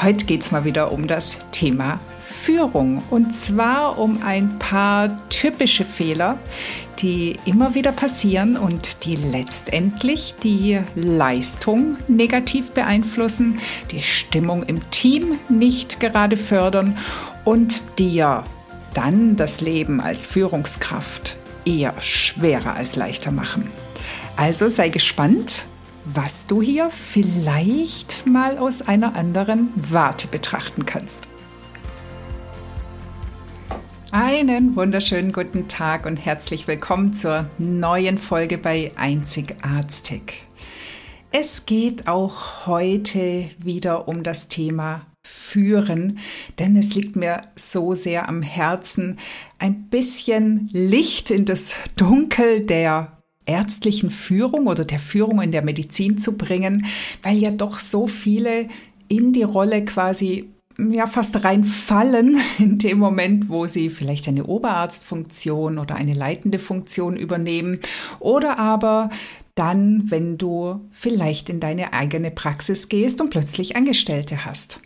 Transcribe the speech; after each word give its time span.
Heute 0.00 0.26
geht 0.26 0.42
es 0.42 0.52
mal 0.52 0.64
wieder 0.64 0.92
um 0.92 1.08
das 1.08 1.38
Thema 1.50 1.98
Führung 2.20 3.02
und 3.10 3.34
zwar 3.34 3.98
um 3.98 4.22
ein 4.22 4.60
paar 4.60 5.28
typische 5.28 5.84
Fehler, 5.84 6.38
die 7.00 7.34
immer 7.46 7.74
wieder 7.74 7.90
passieren 7.90 8.56
und 8.56 9.04
die 9.04 9.16
letztendlich 9.16 10.36
die 10.40 10.78
Leistung 10.94 11.96
negativ 12.06 12.70
beeinflussen, 12.70 13.58
die 13.90 14.02
Stimmung 14.02 14.62
im 14.62 14.88
Team 14.92 15.40
nicht 15.48 15.98
gerade 15.98 16.36
fördern 16.36 16.96
und 17.44 17.98
dir 17.98 18.44
dann 18.94 19.34
das 19.34 19.60
Leben 19.60 20.00
als 20.00 20.26
Führungskraft 20.26 21.36
eher 21.64 21.94
schwerer 22.00 22.74
als 22.74 22.94
leichter 22.94 23.32
machen. 23.32 23.68
Also 24.36 24.68
sei 24.68 24.90
gespannt 24.90 25.64
was 26.14 26.46
du 26.46 26.62
hier 26.62 26.90
vielleicht 26.90 28.26
mal 28.26 28.56
aus 28.58 28.82
einer 28.82 29.14
anderen 29.14 29.68
Warte 29.76 30.26
betrachten 30.26 30.86
kannst. 30.86 31.28
Einen 34.10 34.74
wunderschönen 34.74 35.32
guten 35.32 35.68
Tag 35.68 36.06
und 36.06 36.16
herzlich 36.16 36.66
willkommen 36.66 37.12
zur 37.12 37.50
neuen 37.58 38.16
Folge 38.16 38.56
bei 38.56 38.92
Einzigartig. 38.96 40.46
Es 41.30 41.66
geht 41.66 42.08
auch 42.08 42.66
heute 42.66 43.50
wieder 43.58 44.08
um 44.08 44.22
das 44.22 44.48
Thema 44.48 45.04
Führen, 45.22 46.20
denn 46.58 46.74
es 46.76 46.94
liegt 46.94 47.16
mir 47.16 47.42
so 47.54 47.94
sehr 47.94 48.30
am 48.30 48.40
Herzen, 48.40 49.18
ein 49.58 49.90
bisschen 49.90 50.70
Licht 50.72 51.30
in 51.30 51.44
das 51.44 51.74
Dunkel 51.96 52.64
der 52.64 53.17
ärztlichen 53.48 54.10
Führung 54.10 54.66
oder 54.66 54.84
der 54.84 55.00
Führung 55.00 55.40
in 55.42 55.52
der 55.52 55.62
Medizin 55.62 56.18
zu 56.18 56.36
bringen, 56.36 56.86
weil 57.22 57.36
ja 57.36 57.50
doch 57.50 57.78
so 57.78 58.06
viele 58.06 58.68
in 59.08 59.32
die 59.32 59.42
Rolle 59.42 59.84
quasi 59.84 60.50
ja 60.78 61.06
fast 61.06 61.42
reinfallen 61.42 62.40
in 62.58 62.78
dem 62.78 62.98
Moment, 62.98 63.48
wo 63.48 63.66
sie 63.66 63.90
vielleicht 63.90 64.28
eine 64.28 64.44
Oberarztfunktion 64.44 65.78
oder 65.78 65.96
eine 65.96 66.14
leitende 66.14 66.58
Funktion 66.58 67.16
übernehmen 67.16 67.80
oder 68.20 68.58
aber 68.58 69.10
dann, 69.54 70.04
wenn 70.08 70.38
du 70.38 70.82
vielleicht 70.92 71.48
in 71.48 71.58
deine 71.58 71.92
eigene 71.92 72.30
Praxis 72.30 72.88
gehst 72.88 73.20
und 73.20 73.30
plötzlich 73.30 73.74
Angestellte 73.74 74.44
hast. 74.44 74.78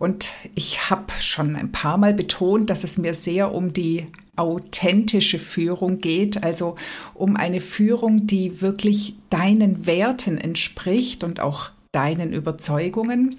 Und 0.00 0.30
ich 0.54 0.90
habe 0.90 1.12
schon 1.18 1.56
ein 1.56 1.72
paar 1.72 1.98
Mal 1.98 2.14
betont, 2.14 2.70
dass 2.70 2.84
es 2.84 2.98
mir 2.98 3.14
sehr 3.14 3.52
um 3.52 3.72
die 3.72 4.06
authentische 4.36 5.40
Führung 5.40 5.98
geht, 5.98 6.44
also 6.44 6.76
um 7.14 7.34
eine 7.34 7.60
Führung, 7.60 8.28
die 8.28 8.62
wirklich 8.62 9.16
deinen 9.28 9.86
Werten 9.86 10.38
entspricht 10.38 11.24
und 11.24 11.40
auch 11.40 11.70
deinen 11.90 12.32
Überzeugungen. 12.32 13.38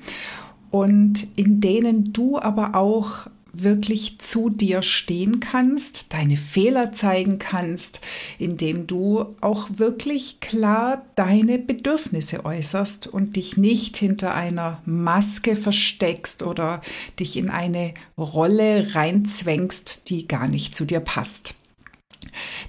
Und 0.69 1.27
in 1.37 1.61
denen 1.61 2.11
du 2.11 2.37
aber 2.37 2.75
auch 2.75 3.27
wirklich 3.53 4.19
zu 4.19 4.49
dir 4.49 4.81
stehen 4.81 5.39
kannst, 5.39 6.13
deine 6.13 6.37
Fehler 6.37 6.91
zeigen 6.91 7.39
kannst, 7.39 8.01
indem 8.37 8.87
du 8.87 9.35
auch 9.41 9.69
wirklich 9.77 10.39
klar 10.39 11.05
deine 11.15 11.59
Bedürfnisse 11.59 12.45
äußerst 12.45 13.07
und 13.07 13.35
dich 13.35 13.57
nicht 13.57 13.97
hinter 13.97 14.33
einer 14.33 14.81
Maske 14.85 15.55
versteckst 15.55 16.43
oder 16.43 16.81
dich 17.19 17.37
in 17.37 17.49
eine 17.49 17.93
Rolle 18.17 18.93
reinzwängst, 18.95 20.09
die 20.09 20.27
gar 20.27 20.47
nicht 20.47 20.75
zu 20.75 20.85
dir 20.85 20.99
passt. 20.99 21.55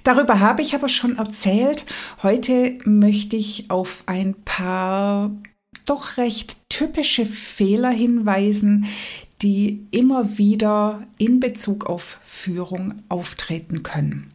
Darüber 0.03 0.39
habe 0.39 0.61
ich 0.61 0.73
aber 0.75 0.89
schon 0.89 1.17
erzählt. 1.17 1.85
Heute 2.23 2.77
möchte 2.85 3.35
ich 3.35 3.69
auf 3.69 4.03
ein 4.05 4.33
paar 4.45 5.31
doch 5.85 6.17
recht 6.17 6.57
typische 6.69 7.25
Fehler 7.25 7.91
hinweisen, 7.91 8.85
die 9.41 9.87
immer 9.91 10.37
wieder 10.37 11.07
in 11.17 11.39
Bezug 11.39 11.85
auf 11.85 12.19
Führung 12.23 12.95
auftreten 13.09 13.83
können. 13.83 14.31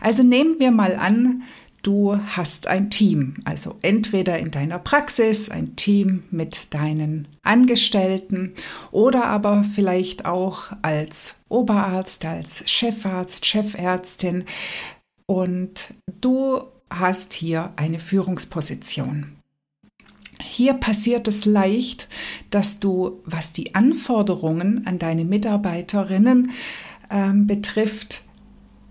Also 0.00 0.22
nehmen 0.22 0.58
wir 0.58 0.70
mal 0.70 0.96
an, 0.96 1.42
du 1.82 2.16
hast 2.16 2.66
ein 2.66 2.90
Team, 2.90 3.34
also 3.44 3.76
entweder 3.82 4.38
in 4.38 4.50
deiner 4.50 4.78
Praxis 4.78 5.48
ein 5.48 5.76
Team 5.76 6.24
mit 6.30 6.74
deinen 6.74 7.28
Angestellten 7.42 8.54
oder 8.90 9.24
aber 9.24 9.64
vielleicht 9.64 10.26
auch 10.26 10.72
als 10.82 11.36
Oberarzt, 11.48 12.24
als 12.24 12.68
Chefarzt, 12.70 13.46
Chefärztin 13.46 14.44
und 15.26 15.94
du 16.20 16.62
hast 16.90 17.32
hier 17.32 17.72
eine 17.76 18.00
Führungsposition. 18.00 19.36
Hier 20.52 20.74
passiert 20.74 21.28
es 21.28 21.46
leicht, 21.46 22.08
dass 22.50 22.78
du, 22.78 23.22
was 23.24 23.54
die 23.54 23.74
Anforderungen 23.74 24.86
an 24.86 24.98
deine 24.98 25.24
Mitarbeiterinnen 25.24 26.50
äh, 27.08 27.32
betrifft, 27.32 28.20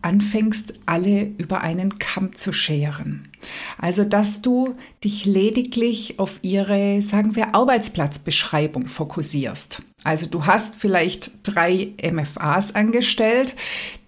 anfängst, 0.01 0.79
alle 0.87 1.25
über 1.37 1.61
einen 1.61 1.99
Kamm 1.99 2.35
zu 2.35 2.51
scheren. 2.51 3.29
Also, 3.77 4.05
dass 4.05 4.41
du 4.41 4.73
dich 5.03 5.25
lediglich 5.25 6.17
auf 6.17 6.39
ihre, 6.41 7.03
sagen 7.03 7.35
wir, 7.35 7.53
Arbeitsplatzbeschreibung 7.53 8.87
fokussierst. 8.87 9.83
Also, 10.03 10.25
du 10.25 10.47
hast 10.47 10.77
vielleicht 10.77 11.29
drei 11.43 11.93
MFAs 12.01 12.73
angestellt, 12.73 13.55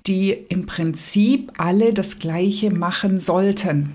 die 0.07 0.31
im 0.31 0.65
Prinzip 0.65 1.51
alle 1.59 1.93
das 1.93 2.17
Gleiche 2.17 2.71
machen 2.71 3.19
sollten 3.19 3.93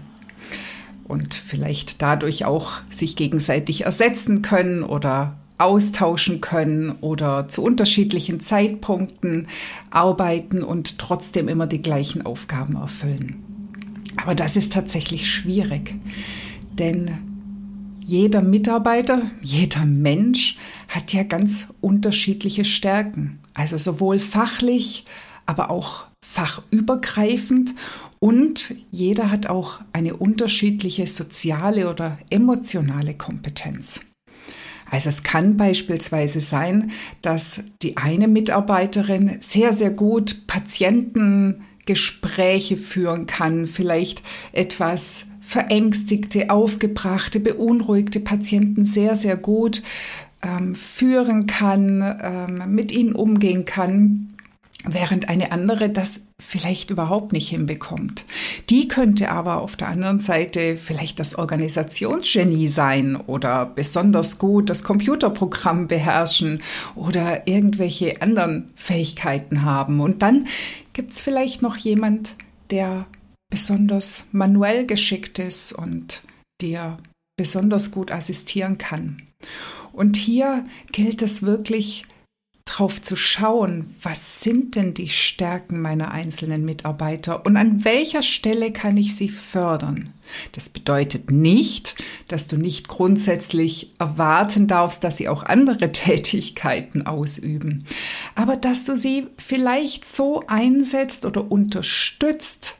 und 1.08 1.34
vielleicht 1.34 2.02
dadurch 2.02 2.44
auch 2.44 2.82
sich 2.90 3.16
gegenseitig 3.16 3.84
ersetzen 3.84 4.42
können 4.42 4.82
oder 4.82 5.36
austauschen 5.58 6.40
können 6.40 6.92
oder 7.00 7.48
zu 7.48 7.62
unterschiedlichen 7.62 8.38
Zeitpunkten 8.38 9.48
arbeiten 9.90 10.62
und 10.62 10.98
trotzdem 10.98 11.48
immer 11.48 11.66
die 11.66 11.82
gleichen 11.82 12.24
Aufgaben 12.24 12.76
erfüllen. 12.76 13.42
Aber 14.16 14.34
das 14.34 14.56
ist 14.56 14.72
tatsächlich 14.72 15.30
schwierig, 15.30 15.94
denn 16.78 17.10
jeder 18.04 18.40
Mitarbeiter, 18.40 19.22
jeder 19.42 19.84
Mensch 19.84 20.56
hat 20.88 21.12
ja 21.12 21.24
ganz 21.24 21.68
unterschiedliche 21.80 22.64
Stärken, 22.64 23.38
also 23.52 23.76
sowohl 23.76 24.18
fachlich, 24.18 25.04
aber 25.44 25.70
auch 25.70 26.06
fachübergreifend 26.24 27.74
und 28.20 28.74
jeder 28.90 29.30
hat 29.30 29.46
auch 29.46 29.80
eine 29.92 30.16
unterschiedliche 30.16 31.06
soziale 31.06 31.90
oder 31.90 32.18
emotionale 32.30 33.14
Kompetenz. 33.14 34.00
Also 34.90 35.10
es 35.10 35.22
kann 35.22 35.56
beispielsweise 35.56 36.40
sein, 36.40 36.90
dass 37.22 37.60
die 37.82 37.96
eine 37.98 38.26
Mitarbeiterin 38.26 39.36
sehr, 39.40 39.72
sehr 39.72 39.90
gut 39.90 40.46
Patientengespräche 40.46 42.76
führen 42.76 43.26
kann, 43.26 43.66
vielleicht 43.66 44.22
etwas 44.52 45.26
verängstigte, 45.40 46.50
aufgebrachte, 46.50 47.40
beunruhigte 47.40 48.20
Patienten 48.20 48.84
sehr, 48.84 49.16
sehr 49.16 49.36
gut 49.36 49.82
ähm, 50.42 50.74
führen 50.74 51.46
kann, 51.46 52.18
ähm, 52.22 52.74
mit 52.74 52.92
ihnen 52.92 53.14
umgehen 53.14 53.64
kann 53.64 54.28
während 54.94 55.28
eine 55.28 55.52
andere 55.52 55.90
das 55.90 56.28
vielleicht 56.40 56.90
überhaupt 56.90 57.32
nicht 57.32 57.48
hinbekommt. 57.48 58.24
Die 58.70 58.88
könnte 58.88 59.30
aber 59.30 59.60
auf 59.60 59.76
der 59.76 59.88
anderen 59.88 60.20
Seite 60.20 60.76
vielleicht 60.76 61.18
das 61.18 61.34
Organisationsgenie 61.36 62.68
sein 62.68 63.16
oder 63.16 63.66
besonders 63.66 64.38
gut 64.38 64.70
das 64.70 64.84
Computerprogramm 64.84 65.88
beherrschen 65.88 66.62
oder 66.94 67.46
irgendwelche 67.46 68.22
anderen 68.22 68.70
Fähigkeiten 68.74 69.62
haben. 69.62 70.00
Und 70.00 70.22
dann 70.22 70.46
gibt 70.92 71.12
es 71.12 71.20
vielleicht 71.20 71.62
noch 71.62 71.76
jemand, 71.76 72.36
der 72.70 73.06
besonders 73.50 74.26
manuell 74.32 74.86
geschickt 74.86 75.38
ist 75.38 75.72
und 75.72 76.22
dir 76.60 76.98
besonders 77.36 77.90
gut 77.90 78.10
assistieren 78.10 78.78
kann. 78.78 79.22
Und 79.92 80.16
hier 80.16 80.64
gilt 80.92 81.22
es 81.22 81.42
wirklich, 81.42 82.04
drauf 82.68 83.00
zu 83.00 83.16
schauen, 83.16 83.94
was 84.02 84.40
sind 84.40 84.76
denn 84.76 84.92
die 84.92 85.08
Stärken 85.08 85.80
meiner 85.80 86.10
einzelnen 86.10 86.64
Mitarbeiter 86.64 87.46
und 87.46 87.56
an 87.56 87.84
welcher 87.84 88.22
Stelle 88.22 88.72
kann 88.72 88.96
ich 88.96 89.16
sie 89.16 89.30
fördern. 89.30 90.12
Das 90.52 90.68
bedeutet 90.68 91.30
nicht, 91.30 91.94
dass 92.28 92.46
du 92.46 92.56
nicht 92.56 92.88
grundsätzlich 92.88 93.94
erwarten 93.98 94.66
darfst, 94.66 95.02
dass 95.02 95.16
sie 95.16 95.28
auch 95.28 95.42
andere 95.42 95.90
Tätigkeiten 95.92 97.06
ausüben, 97.06 97.86
aber 98.34 98.56
dass 98.56 98.84
du 98.84 98.96
sie 98.96 99.28
vielleicht 99.38 100.06
so 100.06 100.42
einsetzt 100.46 101.24
oder 101.24 101.50
unterstützt, 101.50 102.76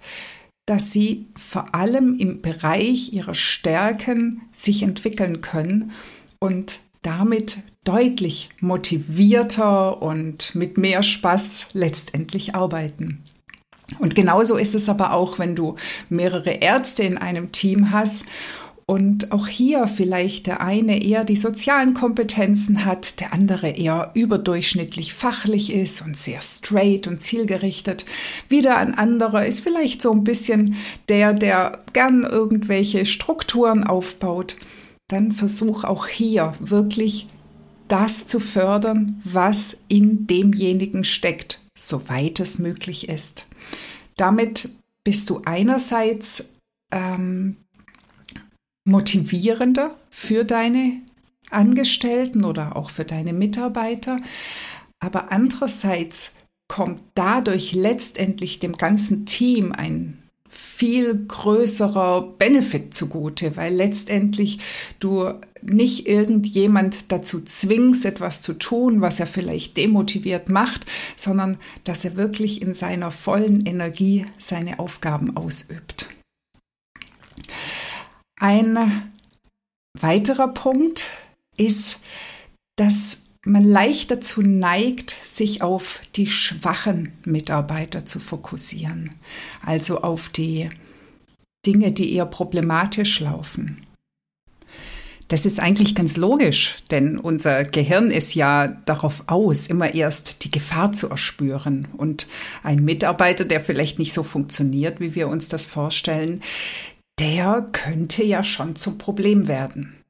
dass 0.67 0.93
sie 0.93 1.26
vor 1.35 1.75
allem 1.75 2.19
im 2.19 2.43
Bereich 2.43 3.14
ihrer 3.14 3.35
Stärken 3.35 4.43
sich 4.52 4.82
entwickeln 4.82 5.40
können 5.40 5.93
und 6.40 6.81
damit 7.00 7.58
deutlich 7.88 8.50
motivierter 8.61 10.02
und 10.02 10.55
mit 10.55 10.76
mehr 10.76 11.02
Spaß 11.02 11.69
letztendlich 11.73 12.55
arbeiten. 12.55 13.25
Und 13.99 14.14
genauso 14.14 14.56
ist 14.56 14.75
es 14.75 14.90
aber 14.90 15.14
auch, 15.14 15.38
wenn 15.38 15.56
du 15.56 15.76
mehrere 16.11 16.50
Ärzte 16.50 17.02
in 17.02 17.17
einem 17.17 17.50
Team 17.50 17.90
hast 17.90 18.26
und 18.85 19.32
auch 19.32 19.46
hier 19.49 19.88
vielleicht 19.88 20.46
der 20.46 20.61
eine 20.61 21.02
eher 21.02 21.25
die 21.25 21.37
sozialen 21.37 21.94
Kompetenzen 21.94 22.85
hat, 22.85 23.20
der 23.20 23.32
andere 23.32 23.70
eher 23.70 24.11
überdurchschnittlich 24.12 25.14
fachlich 25.14 25.73
ist 25.73 26.02
und 26.02 26.19
sehr 26.19 26.43
straight 26.43 27.06
und 27.06 27.23
zielgerichtet. 27.23 28.05
Wieder 28.50 28.76
ein 28.76 28.93
anderer 28.93 29.46
ist 29.46 29.61
vielleicht 29.61 30.02
so 30.02 30.12
ein 30.12 30.25
bisschen 30.25 30.76
der, 31.08 31.32
der 31.32 31.82
gern 31.94 32.25
irgendwelche 32.25 33.06
Strukturen 33.06 33.85
aufbaut 33.85 34.56
dann 35.08 35.32
versuch 35.32 35.85
auch 35.85 36.06
hier 36.06 36.52
wirklich 36.61 37.29
das 37.88 38.26
zu 38.26 38.40
fördern, 38.40 39.20
was 39.25 39.79
in 39.88 40.26
demjenigen 40.26 41.05
steckt, 41.05 41.61
soweit 41.76 42.40
es 42.40 42.58
möglich 42.58 43.08
ist. 43.08 43.46
Damit 44.17 44.70
bist 45.05 45.31
du 45.31 45.43
einerseits 45.44 46.44
ähm, 46.93 47.56
motivierender 48.85 49.96
für 50.11 50.44
deine 50.44 51.00
Angestellten 51.50 52.44
oder 52.44 52.76
auch 52.76 52.90
für 52.90 53.05
deine 53.05 53.32
Mitarbeiter, 53.32 54.19
aber 55.00 55.32
andererseits 55.32 56.32
kommt 56.69 57.00
dadurch 57.14 57.73
letztendlich 57.73 58.58
dem 58.58 58.76
ganzen 58.76 59.25
Team 59.25 59.73
ein 59.73 60.18
viel 60.49 61.27
größerer 61.27 62.23
Benefit 62.39 62.95
zugute, 62.95 63.56
weil 63.56 63.75
letztendlich 63.75 64.59
du 65.00 65.33
nicht 65.62 66.06
irgendjemand 66.06 67.11
dazu 67.11 67.41
zwingst, 67.43 68.05
etwas 68.05 68.41
zu 68.41 68.55
tun, 68.55 69.00
was 69.00 69.21
er 69.21 69.27
vielleicht 69.27 69.77
demotiviert 69.77 70.49
macht, 70.49 70.87
sondern 71.17 71.59
dass 71.85 72.05
er 72.05 72.17
wirklich 72.17 72.62
in 72.62 72.75
seiner 72.75 73.11
vollen 73.11 73.67
Energie 73.67 74.27
seine 74.39 74.79
Aufgaben 74.79 75.37
ausübt. 75.37 76.09
Ein 78.41 79.12
weiterer 79.99 80.49
Punkt 80.49 81.06
ist, 81.56 81.99
dass 82.77 83.19
man 83.44 83.64
leicht 83.64 84.11
dazu 84.11 84.43
neigt, 84.43 85.17
sich 85.25 85.62
auf 85.62 86.00
die 86.17 86.26
schwachen 86.26 87.12
Mitarbeiter 87.25 88.05
zu 88.05 88.20
fokussieren, 88.20 89.14
also 89.64 90.02
auf 90.02 90.29
die 90.29 90.70
Dinge, 91.67 91.93
die 91.93 92.14
eher 92.14 92.26
problematisch 92.26 93.20
laufen. 93.20 93.85
Das 95.29 95.44
ist 95.44 95.61
eigentlich 95.61 95.94
ganz 95.94 96.17
logisch, 96.17 96.76
denn 96.90 97.19
unser 97.19 97.64
Gehirn 97.64 98.11
ist 98.11 98.35
ja 98.35 98.67
darauf 98.67 99.25
aus, 99.26 99.67
immer 99.67 99.94
erst 99.94 100.43
die 100.44 100.50
Gefahr 100.50 100.93
zu 100.93 101.11
erspüren. 101.11 101.87
Und 101.99 102.29
ein 102.62 102.82
Mitarbeiter, 102.82 103.44
der 103.44 103.61
vielleicht 103.61 103.99
nicht 103.99 104.14
so 104.14 104.23
funktioniert, 104.23 105.00
wie 105.00 105.14
wir 105.14 105.29
uns 105.29 105.49
das 105.49 105.67
vorstellen, 105.67 106.40
der 107.19 107.69
könnte 107.73 108.25
ja 108.25 108.43
schon 108.43 108.75
zum 108.76 108.96
Problem 108.96 109.49
werden. 109.49 110.02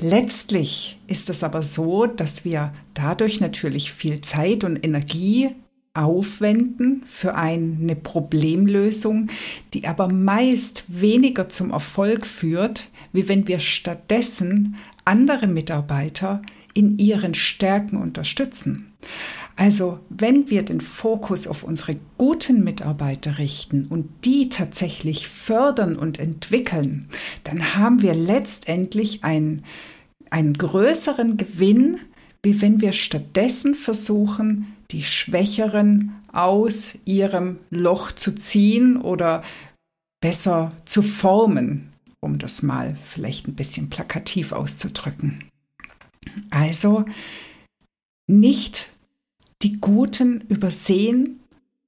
Letztlich 0.00 0.98
ist 1.08 1.28
es 1.28 1.42
aber 1.42 1.62
so, 1.62 2.06
dass 2.06 2.44
wir 2.44 2.72
dadurch 2.94 3.40
natürlich 3.40 3.92
viel 3.92 4.20
Zeit 4.20 4.62
und 4.62 4.84
Energie 4.84 5.50
aufwenden 5.92 7.02
für 7.04 7.34
eine 7.34 7.96
Problemlösung, 7.96 9.28
die 9.74 9.88
aber 9.88 10.08
meist 10.08 10.84
weniger 10.86 11.48
zum 11.48 11.72
Erfolg 11.72 12.26
führt, 12.26 12.88
wie 13.12 13.28
wenn 13.28 13.48
wir 13.48 13.58
stattdessen 13.58 14.76
andere 15.04 15.48
Mitarbeiter 15.48 16.42
in 16.74 16.98
ihren 16.98 17.34
Stärken 17.34 17.96
unterstützen. 17.96 18.92
Also 19.58 19.98
wenn 20.08 20.50
wir 20.50 20.62
den 20.62 20.80
Fokus 20.80 21.48
auf 21.48 21.64
unsere 21.64 21.96
guten 22.16 22.62
Mitarbeiter 22.62 23.38
richten 23.38 23.86
und 23.86 24.08
die 24.24 24.50
tatsächlich 24.50 25.26
fördern 25.26 25.96
und 25.96 26.20
entwickeln, 26.20 27.08
dann 27.42 27.74
haben 27.74 28.00
wir 28.00 28.14
letztendlich 28.14 29.24
einen, 29.24 29.64
einen 30.30 30.54
größeren 30.54 31.36
Gewinn, 31.38 31.98
wie 32.44 32.62
wenn 32.62 32.80
wir 32.80 32.92
stattdessen 32.92 33.74
versuchen, 33.74 34.76
die 34.92 35.02
Schwächeren 35.02 36.12
aus 36.32 36.94
ihrem 37.04 37.58
Loch 37.70 38.12
zu 38.12 38.36
ziehen 38.36 38.96
oder 38.96 39.42
besser 40.20 40.70
zu 40.84 41.02
formen, 41.02 41.92
um 42.20 42.38
das 42.38 42.62
mal 42.62 42.96
vielleicht 43.04 43.48
ein 43.48 43.56
bisschen 43.56 43.90
plakativ 43.90 44.52
auszudrücken. 44.52 45.48
Also 46.50 47.04
nicht 48.28 48.88
die 49.62 49.80
Guten 49.80 50.40
übersehen, 50.42 51.40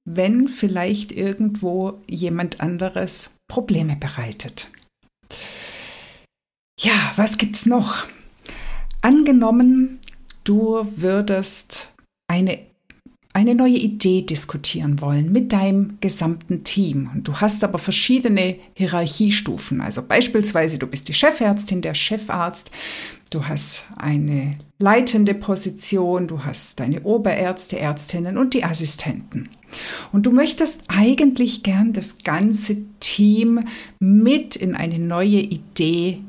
wenn 0.05 0.47
vielleicht 0.47 1.11
irgendwo 1.11 1.99
jemand 2.09 2.59
anderes 2.59 3.29
Probleme 3.47 3.95
bereitet. 3.95 4.69
Ja, 6.79 7.13
was 7.15 7.37
gibt's 7.37 7.65
noch? 7.65 8.07
Angenommen, 9.01 9.99
du 10.43 10.85
würdest 10.95 11.91
eine 12.27 12.59
eine 13.33 13.55
neue 13.55 13.77
Idee 13.77 14.23
diskutieren 14.23 14.99
wollen 15.01 15.31
mit 15.31 15.53
deinem 15.53 15.97
gesamten 16.01 16.63
Team. 16.63 17.09
Und 17.13 17.27
du 17.27 17.35
hast 17.35 17.63
aber 17.63 17.77
verschiedene 17.77 18.55
Hierarchiestufen. 18.73 19.79
Also 19.81 20.01
beispielsweise, 20.01 20.77
du 20.77 20.87
bist 20.87 21.07
die 21.07 21.13
Chefärztin, 21.13 21.81
der 21.81 21.93
Chefarzt, 21.93 22.71
du 23.29 23.47
hast 23.47 23.83
eine 23.97 24.57
leitende 24.79 25.33
Position, 25.33 26.27
du 26.27 26.43
hast 26.43 26.79
deine 26.79 27.03
Oberärzte, 27.03 27.79
Ärztinnen 27.79 28.37
und 28.37 28.53
die 28.53 28.65
Assistenten. 28.65 29.49
Und 30.11 30.25
du 30.25 30.31
möchtest 30.31 30.83
eigentlich 30.87 31.63
gern 31.63 31.93
das 31.93 32.23
ganze 32.23 32.77
Team 32.99 33.63
mit 33.99 34.57
in 34.57 34.75
eine 34.75 34.99
neue 34.99 35.39
Idee 35.39 36.19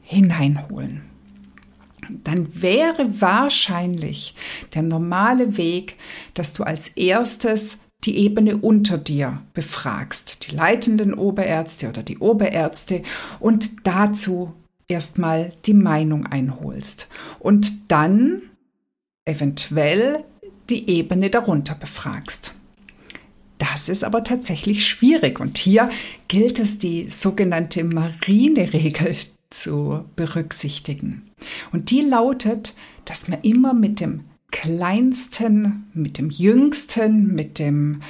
hineinholen 0.00 1.11
dann 2.24 2.48
wäre 2.62 3.20
wahrscheinlich 3.20 4.34
der 4.74 4.82
normale 4.82 5.56
Weg, 5.56 5.96
dass 6.34 6.52
du 6.52 6.62
als 6.62 6.88
erstes 6.88 7.80
die 8.04 8.18
Ebene 8.18 8.56
unter 8.56 8.98
dir 8.98 9.42
befragst, 9.54 10.46
die 10.50 10.56
leitenden 10.56 11.14
Oberärzte 11.14 11.88
oder 11.88 12.02
die 12.02 12.18
Oberärzte 12.18 13.02
und 13.38 13.86
dazu 13.86 14.52
erstmal 14.88 15.52
die 15.66 15.74
Meinung 15.74 16.26
einholst 16.26 17.08
und 17.38 17.90
dann 17.90 18.42
eventuell 19.24 20.24
die 20.68 20.90
Ebene 20.90 21.30
darunter 21.30 21.74
befragst. 21.74 22.54
Das 23.58 23.88
ist 23.88 24.02
aber 24.02 24.24
tatsächlich 24.24 24.86
schwierig 24.86 25.38
und 25.38 25.56
hier 25.58 25.88
gilt 26.26 26.58
es 26.58 26.78
die 26.78 27.08
sogenannte 27.08 27.84
Marineregel 27.84 29.16
zu 29.50 30.04
berücksichtigen. 30.16 31.30
Und 31.72 31.90
die 31.90 32.00
lautet, 32.00 32.74
dass 33.04 33.28
man 33.28 33.40
immer 33.40 33.74
mit 33.74 34.00
dem 34.00 34.24
kleinsten, 34.50 35.90
mit 35.94 36.18
dem 36.18 36.30
jüngsten, 36.30 37.34
mit 37.34 37.58
dem 37.58 38.02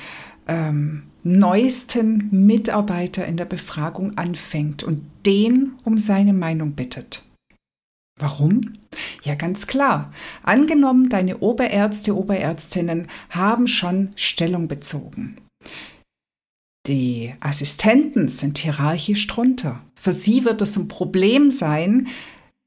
ähm, 0.48 1.04
neuesten 1.22 2.28
Mitarbeiter 2.46 3.24
in 3.26 3.36
der 3.36 3.44
Befragung 3.44 4.18
anfängt 4.18 4.82
und 4.82 5.02
den 5.24 5.72
um 5.84 5.98
seine 5.98 6.32
Meinung 6.32 6.72
bittet. 6.72 7.24
Warum? 8.18 8.74
Ja, 9.22 9.34
ganz 9.34 9.66
klar. 9.66 10.12
Angenommen, 10.42 11.08
deine 11.08 11.38
Oberärzte, 11.38 12.16
Oberärztinnen 12.16 13.08
haben 13.30 13.66
schon 13.66 14.10
Stellung 14.16 14.68
bezogen. 14.68 15.38
Die 16.86 17.32
Assistenten 17.40 18.28
sind 18.28 18.58
hierarchisch 18.58 19.26
drunter. 19.28 19.80
Für 19.94 20.12
sie 20.12 20.44
wird 20.44 20.60
es 20.62 20.76
ein 20.76 20.88
Problem 20.88 21.50
sein, 21.50 22.08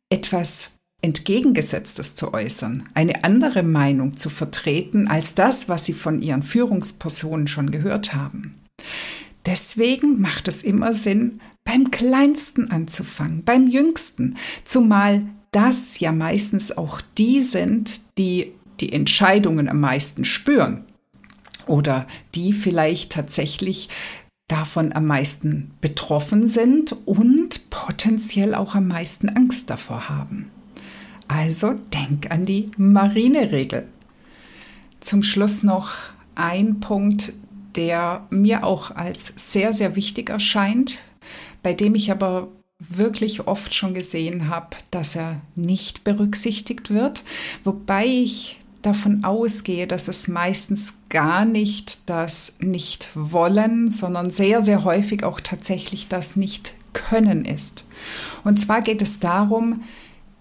etwas 0.09 0.71
Entgegengesetztes 1.01 2.15
zu 2.15 2.33
äußern, 2.33 2.89
eine 2.93 3.23
andere 3.23 3.63
Meinung 3.63 4.17
zu 4.17 4.29
vertreten 4.29 5.07
als 5.07 5.35
das, 5.35 5.69
was 5.69 5.85
sie 5.85 5.93
von 5.93 6.21
ihren 6.21 6.41
Führungspersonen 6.41 7.47
schon 7.47 7.69
gehört 7.69 8.13
haben. 8.13 8.55
Deswegen 9.45 10.19
macht 10.19 10.47
es 10.47 10.63
immer 10.63 10.93
Sinn, 10.93 11.41
beim 11.63 11.91
Kleinsten 11.91 12.71
anzufangen, 12.71 13.43
beim 13.43 13.67
Jüngsten, 13.67 14.37
zumal 14.63 15.25
das 15.51 15.99
ja 15.99 16.11
meistens 16.11 16.75
auch 16.75 17.01
die 17.17 17.41
sind, 17.41 18.01
die 18.17 18.53
die 18.79 18.91
Entscheidungen 18.91 19.69
am 19.69 19.79
meisten 19.79 20.25
spüren 20.25 20.85
oder 21.65 22.07
die 22.33 22.53
vielleicht 22.53 23.11
tatsächlich 23.11 23.89
davon 24.47 24.93
am 24.93 25.05
meisten 25.07 25.71
betroffen 25.81 26.47
sind 26.47 26.95
und 27.05 27.69
potenziell 27.69 28.53
auch 28.53 28.75
am 28.75 28.87
meisten 28.87 29.29
Angst 29.29 29.69
davor 29.69 30.09
haben. 30.09 30.51
Also 31.27 31.73
denk 31.93 32.31
an 32.31 32.45
die 32.45 32.69
Marineregel. 32.77 33.87
Zum 34.99 35.23
Schluss 35.23 35.63
noch 35.63 35.95
ein 36.35 36.79
Punkt, 36.79 37.33
der 37.75 38.27
mir 38.29 38.63
auch 38.63 38.91
als 38.91 39.33
sehr, 39.35 39.73
sehr 39.73 39.95
wichtig 39.95 40.29
erscheint, 40.29 41.01
bei 41.63 41.73
dem 41.73 41.95
ich 41.95 42.11
aber 42.11 42.49
wirklich 42.79 43.47
oft 43.47 43.73
schon 43.73 43.93
gesehen 43.93 44.49
habe, 44.49 44.77
dass 44.91 45.15
er 45.15 45.41
nicht 45.55 46.03
berücksichtigt 46.03 46.91
wird, 46.91 47.23
wobei 47.63 48.05
ich 48.05 48.59
davon 48.85 49.23
ausgehe, 49.23 49.87
dass 49.87 50.07
es 50.07 50.27
meistens 50.27 50.95
gar 51.09 51.45
nicht 51.45 52.09
das 52.09 52.55
Nicht-Wollen, 52.59 53.91
sondern 53.91 54.29
sehr, 54.29 54.61
sehr 54.61 54.83
häufig 54.83 55.23
auch 55.23 55.39
tatsächlich 55.39 56.07
das 56.07 56.35
Nicht-Können 56.35 57.45
ist. 57.45 57.83
Und 58.43 58.59
zwar 58.59 58.81
geht 58.81 59.01
es 59.01 59.19
darum, 59.19 59.83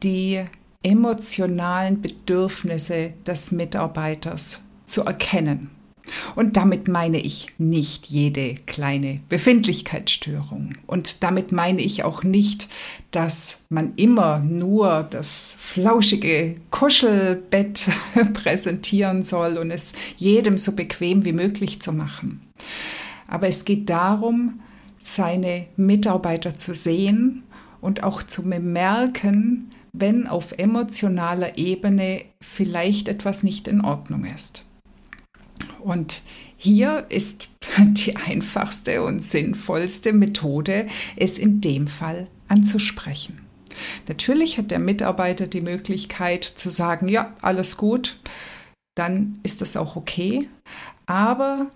die 0.03 0.45
emotionalen 0.83 2.03
Bedürfnisse 2.03 3.15
des 3.27 3.53
Mitarbeiters 3.53 4.61
zu 4.87 5.03
erkennen. 5.05 5.71
Und 6.35 6.57
damit 6.57 6.89
meine 6.89 7.19
ich 7.19 7.49
nicht 7.59 8.07
jede 8.07 8.57
kleine 8.67 9.21
Befindlichkeitsstörung. 9.29 10.75
Und 10.87 11.23
damit 11.23 11.53
meine 11.53 11.83
ich 11.83 12.05
auch 12.05 12.23
nicht, 12.23 12.69
dass 13.11 13.63
man 13.69 13.95
immer 13.97 14.41
nur 14.41 15.07
das 15.09 15.55
flauschige 15.59 16.57
Kuschelbett 16.71 17.89
präsentieren 18.35 19.25
soll 19.25 19.57
und 19.57 19.71
es 19.71 19.95
jedem 20.17 20.59
so 20.59 20.73
bequem 20.73 21.25
wie 21.25 21.33
möglich 21.33 21.81
zu 21.81 21.93
machen. 21.93 22.43
Aber 23.27 23.49
es 23.49 23.65
geht 23.65 23.89
darum, 23.89 24.61
seine 24.99 25.67
Mitarbeiter 25.77 26.57
zu 26.57 26.75
sehen 26.75 27.43
und 27.81 28.03
auch 28.03 28.23
zu 28.23 28.43
bemerken, 28.43 29.71
wenn 29.93 30.27
auf 30.27 30.53
emotionaler 30.59 31.57
Ebene 31.57 32.23
vielleicht 32.41 33.09
etwas 33.09 33.43
nicht 33.43 33.69
in 33.69 33.81
Ordnung 33.81 34.25
ist. 34.25 34.65
Und 35.85 36.23
hier 36.57 37.07
ist 37.11 37.49
die 37.79 38.17
einfachste 38.17 39.03
und 39.03 39.21
sinnvollste 39.21 40.15
Methode, 40.15 40.87
es 41.15 41.37
in 41.37 41.61
dem 41.61 41.87
Fall 41.87 42.25
anzusprechen. 42.49 43.41
Natürlich 44.09 44.57
hat 44.57 44.71
der 44.71 44.79
Mitarbeiter 44.79 45.47
die 45.47 45.61
Möglichkeit 45.61 46.45
zu 46.45 46.71
sagen, 46.71 47.09
ja, 47.09 47.35
alles 47.43 47.77
gut, 47.77 48.19
dann 48.95 49.39
ist 49.43 49.61
das 49.61 49.77
auch 49.77 49.95
okay. 49.95 50.49
Aber 51.05 51.71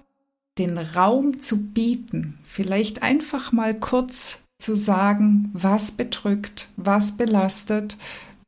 den 0.57 0.79
Raum 0.79 1.41
zu 1.41 1.59
bieten, 1.59 2.39
vielleicht 2.45 3.03
einfach 3.03 3.53
mal 3.53 3.75
kurz 3.75 4.39
zu 4.59 4.75
sagen, 4.75 5.51
was 5.53 5.91
bedrückt, 5.91 6.69
was 6.77 7.17
belastet, 7.17 7.99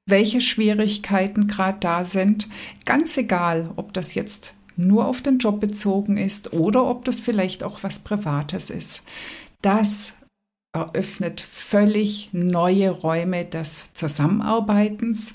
welche 0.06 0.40
Schwierigkeiten 0.40 1.48
gerade 1.48 1.78
da 1.80 2.04
sind, 2.06 2.48
ganz 2.86 3.16
egal, 3.18 3.70
ob 3.76 3.92
das 3.92 4.14
jetzt 4.14 4.54
nur 4.86 5.06
auf 5.06 5.22
den 5.22 5.38
Job 5.38 5.60
bezogen 5.60 6.16
ist 6.16 6.52
oder 6.52 6.84
ob 6.84 7.04
das 7.04 7.20
vielleicht 7.20 7.62
auch 7.62 7.82
was 7.82 8.00
Privates 8.00 8.70
ist. 8.70 9.02
Das 9.62 10.14
eröffnet 10.72 11.40
völlig 11.40 12.30
neue 12.32 12.90
Räume 12.90 13.44
des 13.44 13.92
Zusammenarbeitens, 13.94 15.34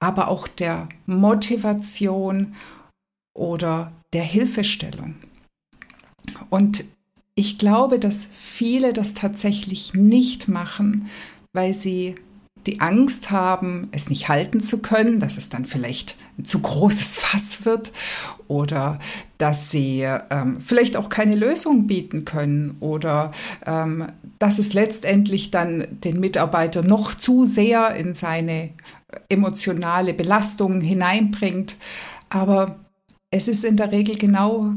aber 0.00 0.28
auch 0.28 0.48
der 0.48 0.88
Motivation 1.06 2.54
oder 3.34 3.92
der 4.12 4.24
Hilfestellung. 4.24 5.14
Und 6.50 6.84
ich 7.34 7.58
glaube, 7.58 7.98
dass 7.98 8.28
viele 8.32 8.92
das 8.92 9.14
tatsächlich 9.14 9.94
nicht 9.94 10.48
machen, 10.48 11.08
weil 11.52 11.74
sie 11.74 12.16
die 12.66 12.80
Angst 12.80 13.30
haben, 13.30 13.88
es 13.92 14.08
nicht 14.08 14.28
halten 14.28 14.60
zu 14.60 14.78
können, 14.78 15.20
dass 15.20 15.36
es 15.36 15.48
dann 15.48 15.64
vielleicht 15.64 16.16
ein 16.38 16.44
zu 16.44 16.60
großes 16.60 17.16
Fass 17.16 17.64
wird 17.64 17.92
oder 18.48 18.98
dass 19.38 19.70
sie 19.70 20.06
ähm, 20.30 20.60
vielleicht 20.60 20.96
auch 20.96 21.08
keine 21.08 21.34
Lösung 21.34 21.86
bieten 21.86 22.24
können 22.24 22.76
oder 22.80 23.32
ähm, 23.66 24.06
dass 24.38 24.58
es 24.58 24.74
letztendlich 24.74 25.50
dann 25.50 25.86
den 25.90 26.20
Mitarbeiter 26.20 26.82
noch 26.82 27.14
zu 27.14 27.46
sehr 27.46 27.94
in 27.94 28.14
seine 28.14 28.70
emotionale 29.28 30.14
Belastung 30.14 30.80
hineinbringt. 30.80 31.76
Aber 32.30 32.80
es 33.30 33.48
ist 33.48 33.64
in 33.64 33.76
der 33.76 33.92
Regel 33.92 34.16
genau 34.16 34.74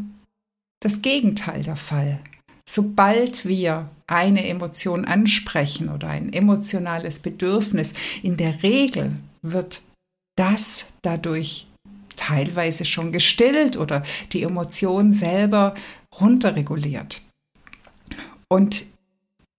das 0.79 1.01
Gegenteil 1.01 1.63
der 1.63 1.77
Fall. 1.77 2.19
Sobald 2.67 3.45
wir 3.45 3.89
eine 4.07 4.47
Emotion 4.47 5.05
ansprechen 5.05 5.89
oder 5.89 6.07
ein 6.07 6.33
emotionales 6.33 7.19
Bedürfnis, 7.19 7.93
in 8.23 8.37
der 8.37 8.63
Regel 8.63 9.11
wird 9.41 9.81
das 10.35 10.85
dadurch 11.01 11.67
teilweise 12.15 12.85
schon 12.85 13.11
gestillt 13.11 13.77
oder 13.77 14.03
die 14.31 14.43
Emotion 14.43 15.13
selber 15.13 15.75
runterreguliert. 16.19 17.21
Und 18.47 18.85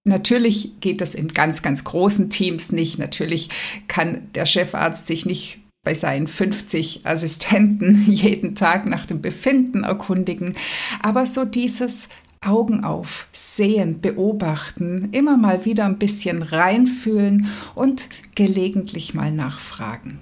natürlich 0.04 0.80
geht 0.80 1.00
das 1.00 1.14
in 1.14 1.32
ganz, 1.32 1.62
ganz 1.62 1.84
großen 1.84 2.30
Teams 2.30 2.72
nicht. 2.72 2.98
Natürlich 2.98 3.50
kann 3.88 4.32
der 4.34 4.46
Chefarzt 4.46 5.06
sich 5.06 5.26
nicht 5.26 5.58
bei 5.84 5.94
seinen 5.94 6.26
50 6.26 7.06
Assistenten 7.06 8.04
jeden 8.10 8.54
Tag 8.54 8.86
nach 8.86 9.06
dem 9.06 9.22
Befinden 9.22 9.84
erkundigen. 9.84 10.56
Aber 11.02 11.26
so 11.26 11.44
dieses 11.44 12.08
Augen 12.46 12.84
auf, 12.84 13.26
sehen, 13.32 14.00
beobachten, 14.00 15.08
immer 15.12 15.36
mal 15.36 15.64
wieder 15.64 15.84
ein 15.84 15.98
bisschen 15.98 16.42
reinfühlen 16.42 17.48
und 17.74 18.08
gelegentlich 18.34 19.14
mal 19.14 19.32
nachfragen. 19.32 20.18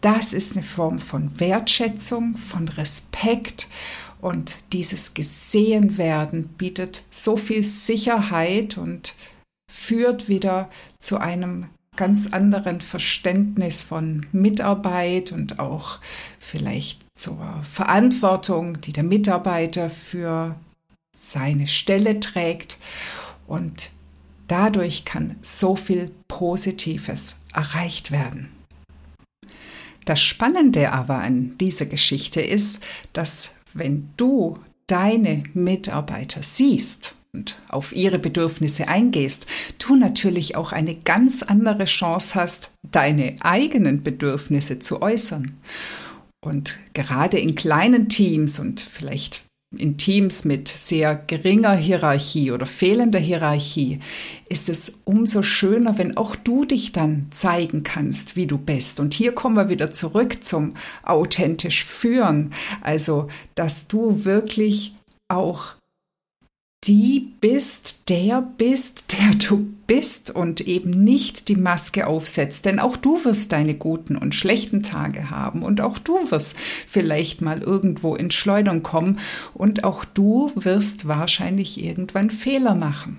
Das 0.00 0.32
ist 0.32 0.56
eine 0.56 0.64
Form 0.64 0.98
von 0.98 1.38
Wertschätzung, 1.38 2.36
von 2.36 2.68
Respekt 2.68 3.68
und 4.20 4.58
dieses 4.72 5.14
Gesehenwerden 5.14 6.48
bietet 6.48 7.04
so 7.10 7.36
viel 7.36 7.62
Sicherheit 7.62 8.76
und 8.76 9.14
führt 9.70 10.28
wieder 10.28 10.68
zu 10.98 11.18
einem 11.18 11.66
ganz 11.96 12.28
anderen 12.32 12.80
Verständnis 12.80 13.80
von 13.80 14.26
Mitarbeit 14.32 15.32
und 15.32 15.58
auch 15.58 16.00
vielleicht 16.38 17.04
zur 17.14 17.60
Verantwortung, 17.62 18.80
die 18.80 18.92
der 18.92 19.04
Mitarbeiter 19.04 19.90
für 19.90 20.56
seine 21.20 21.66
Stelle 21.66 22.18
trägt 22.18 22.78
und 23.46 23.90
dadurch 24.48 25.04
kann 25.04 25.36
so 25.42 25.76
viel 25.76 26.10
Positives 26.28 27.36
erreicht 27.52 28.10
werden. 28.10 28.50
Das 30.06 30.20
Spannende 30.20 30.92
aber 30.92 31.18
an 31.18 31.56
dieser 31.58 31.86
Geschichte 31.86 32.40
ist, 32.40 32.82
dass 33.12 33.52
wenn 33.74 34.10
du 34.16 34.58
deine 34.86 35.44
Mitarbeiter 35.54 36.42
siehst 36.42 37.14
und 37.32 37.60
auf 37.68 37.94
ihre 37.94 38.18
Bedürfnisse 38.18 38.88
eingehst, 38.88 39.46
du 39.78 39.94
natürlich 39.94 40.56
auch 40.56 40.72
eine 40.72 40.96
ganz 40.96 41.42
andere 41.42 41.84
Chance 41.84 42.34
hast, 42.34 42.72
deine 42.90 43.36
eigenen 43.40 44.02
Bedürfnisse 44.02 44.80
zu 44.80 45.00
äußern. 45.00 45.56
Und 46.40 46.78
gerade 46.94 47.38
in 47.38 47.54
kleinen 47.54 48.08
Teams 48.08 48.58
und 48.58 48.80
vielleicht 48.80 49.42
in 49.76 49.96
Teams 49.96 50.44
mit 50.44 50.68
sehr 50.68 51.14
geringer 51.14 51.74
Hierarchie 51.74 52.50
oder 52.50 52.66
fehlender 52.66 53.20
Hierarchie 53.20 54.00
ist 54.48 54.68
es 54.68 55.02
umso 55.04 55.42
schöner, 55.42 55.96
wenn 55.96 56.16
auch 56.16 56.34
du 56.34 56.64
dich 56.64 56.90
dann 56.90 57.28
zeigen 57.30 57.84
kannst, 57.84 58.34
wie 58.34 58.48
du 58.48 58.58
bist. 58.58 58.98
Und 58.98 59.14
hier 59.14 59.32
kommen 59.32 59.54
wir 59.54 59.68
wieder 59.68 59.92
zurück 59.92 60.42
zum 60.42 60.74
authentisch 61.04 61.84
führen. 61.84 62.52
Also, 62.80 63.28
dass 63.54 63.86
du 63.86 64.24
wirklich 64.24 64.96
auch 65.28 65.76
die 66.84 67.34
bist, 67.40 68.08
der 68.08 68.40
bist, 68.40 69.12
der 69.12 69.34
du 69.34 69.68
bist 69.86 70.30
und 70.30 70.62
eben 70.62 70.90
nicht 70.90 71.48
die 71.48 71.56
Maske 71.56 72.06
aufsetzt. 72.06 72.64
Denn 72.64 72.78
auch 72.78 72.96
du 72.96 73.22
wirst 73.24 73.52
deine 73.52 73.74
guten 73.74 74.16
und 74.16 74.34
schlechten 74.34 74.82
Tage 74.82 75.30
haben 75.30 75.62
und 75.62 75.82
auch 75.82 75.98
du 75.98 76.30
wirst 76.30 76.56
vielleicht 76.88 77.42
mal 77.42 77.60
irgendwo 77.60 78.14
in 78.14 78.30
Schleudern 78.30 78.82
kommen 78.82 79.18
und 79.52 79.84
auch 79.84 80.04
du 80.06 80.52
wirst 80.54 81.06
wahrscheinlich 81.06 81.84
irgendwann 81.84 82.30
Fehler 82.30 82.74
machen. 82.74 83.18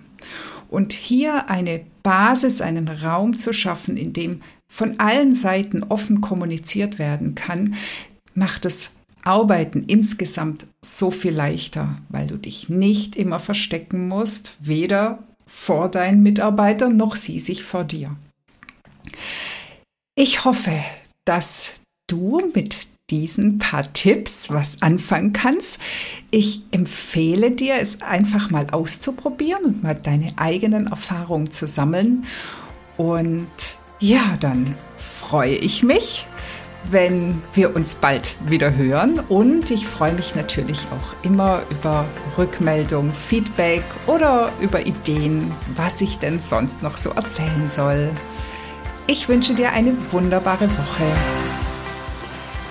Und 0.69 0.93
hier 0.93 1.49
eine 1.49 1.85
Basis, 2.01 2.61
einen 2.61 2.87
Raum 2.87 3.37
zu 3.37 3.53
schaffen, 3.53 3.95
in 3.95 4.13
dem 4.13 4.41
von 4.67 4.99
allen 4.99 5.35
Seiten 5.35 5.83
offen 5.83 6.21
kommuniziert 6.21 6.97
werden 6.97 7.35
kann, 7.35 7.75
macht 8.33 8.65
es 8.65 8.91
Arbeiten 9.23 9.83
insgesamt 9.85 10.67
so 10.83 11.11
viel 11.11 11.33
leichter, 11.33 11.97
weil 12.09 12.27
du 12.27 12.37
dich 12.37 12.69
nicht 12.69 13.15
immer 13.15 13.39
verstecken 13.39 14.07
musst, 14.07 14.53
weder 14.59 15.19
vor 15.45 15.89
deinen 15.89 16.23
Mitarbeitern 16.23 16.97
noch 16.97 17.15
sie 17.15 17.39
sich 17.39 17.63
vor 17.63 17.83
dir. 17.83 18.15
Ich 20.15 20.45
hoffe, 20.45 20.73
dass 21.25 21.73
du 22.07 22.41
mit 22.53 22.87
diesen 23.09 23.59
paar 23.59 23.91
Tipps 23.93 24.49
was 24.49 24.81
anfangen 24.81 25.33
kannst. 25.33 25.77
Ich 26.31 26.61
empfehle 26.71 27.51
dir, 27.51 27.75
es 27.75 28.01
einfach 28.01 28.49
mal 28.49 28.67
auszuprobieren 28.71 29.65
und 29.65 29.83
mal 29.83 29.95
deine 29.95 30.31
eigenen 30.37 30.87
Erfahrungen 30.87 31.51
zu 31.51 31.67
sammeln. 31.67 32.25
Und 32.97 33.49
ja, 33.99 34.37
dann 34.39 34.75
freue 34.97 35.55
ich 35.55 35.83
mich, 35.83 36.25
wenn 36.83 37.41
wir 37.53 37.75
uns 37.75 37.95
bald 37.95 38.35
wieder 38.45 38.75
hören. 38.75 39.19
Und 39.29 39.71
ich 39.71 39.87
freue 39.87 40.13
mich 40.13 40.35
natürlich 40.35 40.87
auch 40.87 41.25
immer 41.25 41.61
über 41.69 42.05
Rückmeldung, 42.37 43.13
Feedback 43.13 43.83
oder 44.07 44.51
über 44.59 44.85
Ideen, 44.85 45.51
was 45.75 46.01
ich 46.01 46.19
denn 46.19 46.39
sonst 46.39 46.83
noch 46.83 46.97
so 46.97 47.11
erzählen 47.11 47.69
soll. 47.69 48.09
Ich 49.07 49.27
wünsche 49.27 49.53
dir 49.53 49.73
eine 49.73 49.93
wunderbare 50.11 50.69
Woche. 50.69 51.03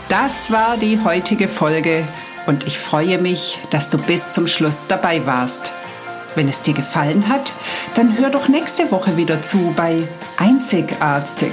Das 0.09 0.51
war 0.51 0.77
die 0.77 0.99
heutige 1.05 1.49
Folge 1.49 2.07
und 2.47 2.67
ich 2.67 2.79
freue 2.79 3.19
mich, 3.19 3.59
dass 3.71 3.91
du 3.91 3.99
bis 3.99 4.31
zum 4.31 4.47
Schluss 4.47 4.87
dabei 4.89 5.25
warst. 5.27 5.73
Wenn 6.35 6.49
es 6.49 6.63
dir 6.63 6.75
gefallen 6.75 7.29
hat, 7.29 7.53
dann 7.95 8.17
hör 8.19 8.31
doch 8.31 8.49
nächste 8.49 8.91
Woche 8.91 9.17
wieder 9.17 9.43
zu 9.43 9.73
bei 9.77 10.09
Einzigartig. 10.37 11.53